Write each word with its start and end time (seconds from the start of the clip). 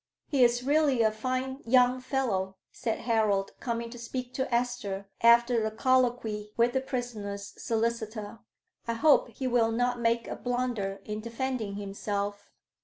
"He 0.29 0.43
is 0.43 0.63
really 0.63 1.03
a 1.03 1.11
fine 1.11 1.59
young 1.63 1.99
fellow," 2.01 2.57
said 2.71 3.01
Harold, 3.01 3.51
coming 3.59 3.91
to 3.91 3.99
speak 3.99 4.33
to 4.33 4.51
Esther 4.51 5.07
after 5.21 5.63
a 5.63 5.69
colloquy 5.69 6.53
with 6.57 6.73
the 6.73 6.81
prisoner's 6.81 7.53
solicitor. 7.63 8.39
"I 8.87 8.93
hope 8.93 9.27
he 9.29 9.45
will 9.45 9.71
not 9.71 9.99
make 9.99 10.27
a 10.27 10.35
blunder 10.35 11.01
in 11.05 11.19
defending 11.21 11.75
himself." 11.75 12.49